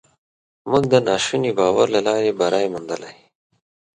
[0.69, 3.15] موږ د ناشوني باور له لارې بری موندلی.